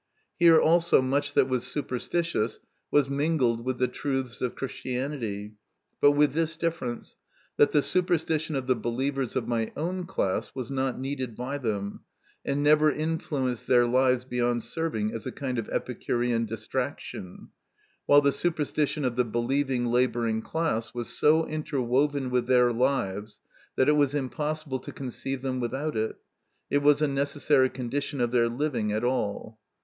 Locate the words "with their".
22.31-22.73